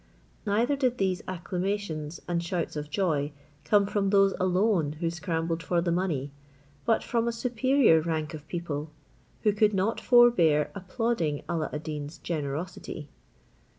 [0.47, 5.79] Neither did these acclamations and shouts of joy come from those alone who scrambled for
[5.79, 6.31] the money,
[6.85, 8.89] but from a superior rank of people,
[9.43, 13.09] who could not forbear applauding Alla ad Deen's generosity.